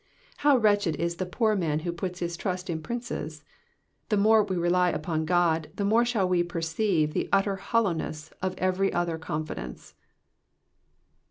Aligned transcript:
How 0.37 0.57
wretched 0.57 0.95
is 0.95 1.17
that 1.17 1.31
poor 1.31 1.55
man 1.55 1.81
who 1.81 1.91
puts 1.91 2.21
his 2.21 2.35
trust 2.35 2.71
in 2.71 2.81
princes. 2.81 3.43
Th*^ 4.09 4.17
more 4.19 4.43
we 4.43 4.57
rely 4.57 4.89
upon 4.89 5.25
God, 5.25 5.69
the 5.75 5.85
more 5.85 6.05
shall 6.05 6.27
we 6.27 6.41
perceive 6.41 7.13
the 7.13 7.29
utter 7.31 7.57
hollowness 7.57 8.31
of 8.41 8.57
every 8.57 8.91
other 8.91 9.19
confidence. 9.19 9.93